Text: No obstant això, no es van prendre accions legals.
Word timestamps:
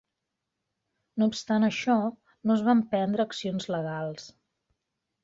No 1.21 1.27
obstant 1.31 1.67
això, 1.67 1.97
no 2.51 2.55
es 2.55 2.63
van 2.71 2.81
prendre 2.95 3.27
accions 3.29 3.69
legals. 3.77 4.27